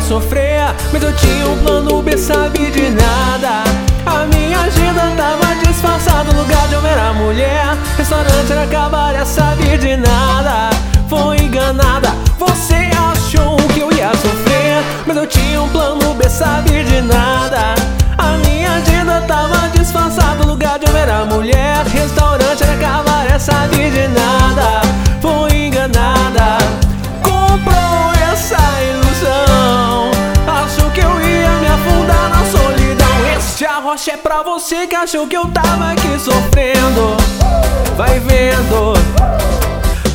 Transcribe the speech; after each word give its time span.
sofrer 0.00 0.74
Mas 0.92 1.02
eu 1.02 1.12
tinha 1.14 1.46
um 1.46 1.58
plano 1.62 2.02
B, 2.02 2.16
sabe 2.16 2.70
de 2.70 2.90
nada. 2.90 3.64
A 4.06 4.26
minha 4.26 4.60
agenda 4.60 5.12
tava 5.16 5.54
disfarçada 5.56 6.32
No 6.32 6.42
lugar 6.42 6.66
de 6.68 6.74
eu 6.74 6.86
era 6.86 7.12
mulher. 7.12 7.76
Restaurante 7.96 8.50
era 8.50 8.66
cabaré, 8.66 9.24
sabe 9.24 9.76
de 9.78 9.96
nada. 9.96 10.70
Foi 11.08 11.36
enganada 11.38 12.10
Você 12.38 12.88
achou 13.12 13.56
que 13.74 13.80
eu 13.80 13.90
ia 13.92 14.10
sofrer 14.12 14.82
Mas 15.06 15.16
eu 15.16 15.26
tinha 15.26 15.60
um 15.60 15.68
plano 15.68 16.14
B, 16.14 16.28
sabe 16.28 16.84
de 16.84 17.00
nada. 17.02 17.74
A 18.16 18.36
minha 18.46 18.74
agenda 18.74 19.20
tava 19.26 19.68
disfarçada 19.70 20.44
No 20.44 20.52
lugar 20.52 20.78
de 20.78 20.86
eu 20.90 20.96
era 20.96 21.24
mulher. 21.24 21.84
Restaurante 21.86 22.62
era 22.62 22.76
cabaré, 22.76 23.38
sabe 23.38 23.90
de 23.90 24.08
nada 24.08 24.39
Este 33.60 33.70
arrocha 33.70 34.12
é 34.12 34.16
pra 34.16 34.42
você 34.42 34.86
que 34.86 34.94
achou 34.94 35.26
que 35.26 35.36
eu 35.36 35.46
tava 35.48 35.90
aqui 35.90 36.18
sofrendo 36.18 37.14
Vai 37.94 38.18
vendo. 38.18 38.94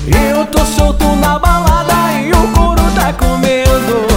Eu 0.08 0.48
tô 0.48 0.66
solto 0.66 1.05
na 1.17 1.38
balada 1.38 1.94
e 2.23 2.31
o 2.31 2.48
couro 2.53 2.81
tá 2.95 3.13
comendo 3.13 4.08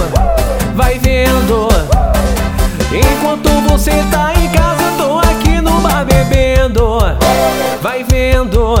Vai 0.73 0.97
vendo. 0.97 1.67
Enquanto 2.91 3.49
você 3.69 3.91
tá 4.09 4.33
em 4.33 4.49
casa 4.49 4.81
eu 4.81 4.97
tô 4.97 5.19
aqui 5.19 5.61
no 5.61 5.79
bar 5.79 6.03
bebendo 6.05 6.97
Vai 7.83 8.03
vendo. 8.05 8.77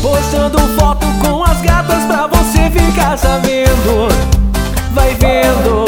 Postando 0.00 0.60
foto 0.78 1.08
com 1.20 1.42
as 1.42 1.60
gatas 1.60 2.04
pra 2.04 2.28
você 2.28 2.70
ficar 2.70 3.18
sabendo 3.18 4.06
Vai 4.92 5.12
vendo, 5.16 5.86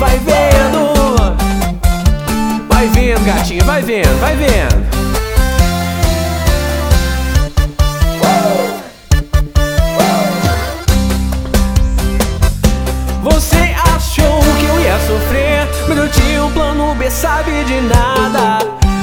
vai 0.00 0.18
vendo 0.18 0.45
vendo, 3.06 3.24
gatinha, 3.24 3.62
vai 3.62 3.82
vendo, 3.82 4.20
vai 4.20 4.34
vendo. 4.34 4.86
Você 13.22 13.74
achou 13.94 14.40
que 14.58 14.64
eu 14.64 14.80
ia 14.80 14.98
sofrer? 15.06 15.68
Mas 15.88 15.98
eu 15.98 16.08
tinha 16.08 16.44
um 16.44 16.50
plano 16.50 16.94
B, 16.96 17.08
sabe 17.08 17.64
de 17.64 17.80
nada. 17.82 18.58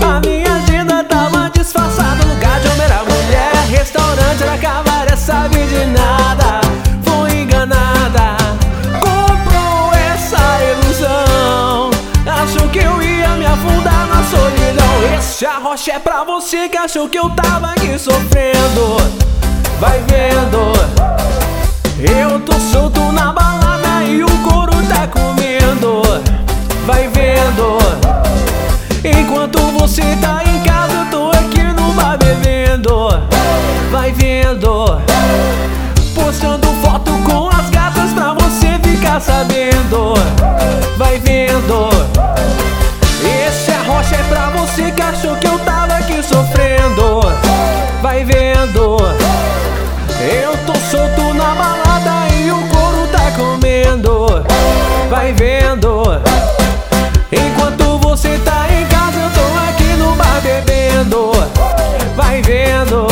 A 0.06 0.20
minha 0.20 0.54
agenda 0.54 1.04
tava 1.06 1.50
disfarçada. 1.50 2.26
Lugar 2.26 2.59
de 2.59 2.68
homem 2.68 2.84
era 2.84 3.04
mulher. 3.04 3.54
Restaurante 3.70 4.44
era 4.44 4.58
cabaré, 4.58 5.16
sabe 5.16 5.66
de 5.66 5.86
nada. 5.86 6.59
Foi 7.04 7.31
enganada. 7.42 8.36
Comprou 9.00 9.94
essa 10.14 10.42
ilusão. 10.74 11.92
Achou 12.26 12.68
que 12.68 12.80
eu 12.80 13.02
ia 13.02 13.30
me 13.38 13.46
afundar 13.46 13.93
solidão. 14.34 15.17
Esse 15.17 15.45
arrocha 15.45 15.94
é 15.94 16.00
pra 16.00 16.23
você 16.23 16.67
que 16.67 16.78
achou 16.78 17.08
que 17.08 17.20
eu 17.20 17.30
tava 17.30 17.72
aqui 17.72 17.98
sofrendo. 18.00 18.98
Vai 19.80 20.00
vendo. 20.08 20.73
Eu 22.00 22.40
tô 22.40 22.53
solto 22.59 23.12
na 23.12 23.31
balada 23.31 24.03
e 24.06 24.23
o 24.23 24.30
couro 24.40 24.73
tá 24.88 25.08
comendo. 25.08 26.02
Vai 26.86 27.08
vendo. 27.09 27.78
Enquanto 29.03 29.59
você 29.80 30.02
tá 30.22 30.41
em 30.46 30.59
casa 30.63 30.94
eu 30.94 31.06
tô 31.12 31.29
aqui 31.29 31.63
no 31.63 31.94
bar 31.94 32.18
bebendo. 32.18 33.09
Vai 33.91 34.12
vendo. 34.12 35.00
Postando 36.16 36.68
foto 36.84 37.12
com 37.24 37.50
as 37.50 37.69
gatas 37.69 38.12
pra 38.13 38.34
você 38.34 38.79
ficar 38.81 39.19
sabendo 39.19 40.33
eu 48.84 50.58
tô 50.66 50.74
solto 50.92 51.34
na 51.34 51.56
balada 51.56 52.36
e 52.36 52.52
o 52.52 52.68
couro 52.68 53.08
tá 53.08 53.32
comendo. 53.32 54.44
Vai 55.10 55.32
vendo. 55.32 56.04
Enquanto 57.32 57.98
você 58.00 58.38
tá 58.40 58.68
em 58.70 58.86
casa 58.88 59.20
eu 59.20 59.30
tô 59.30 59.70
aqui 59.70 59.94
no 59.96 60.14
bar 60.16 60.42
bebendo. 60.42 61.32
Vai 62.18 62.42
vendo. 62.42 63.08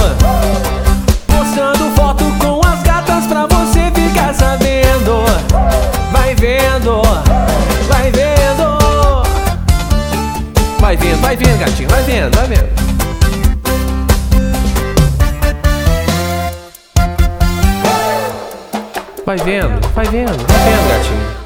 Postando 1.27 1.95
foto 1.95 2.25
com 2.37 2.59
as 2.67 2.83
gatas 2.83 3.25
pra 3.27 3.47
você 3.47 3.89
ficar 3.95 4.33
sabendo. 4.33 5.23
Vai 6.11 6.35
vendo. 6.35 7.01
Vai 7.87 8.11
vendo. 8.11 8.41
Vai 10.81 10.97
vendo, 10.97 11.21
vai 11.21 11.37
vendo 11.37 11.59
gatinho, 11.59 11.87
vai 11.87 12.03
vendo, 12.03 12.35
vai 12.35 12.47
vendo 12.47 12.90
Vai 19.31 19.37
vendo, 19.37 19.87
vai 19.95 20.05
vendo, 20.07 20.45
vai 20.45 20.59
vendo, 20.59 20.89
gatinho. 20.89 21.40